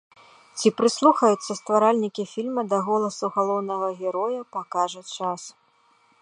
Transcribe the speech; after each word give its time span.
Ці 0.59 0.69
прыслухаюцца 0.77 1.51
стваральнікі 1.61 2.23
фільма 2.33 2.61
да 2.71 2.79
голасу 2.87 3.25
галоўнага 3.37 3.87
героя, 4.01 4.41
пакажа 4.57 5.01
час. 5.15 5.41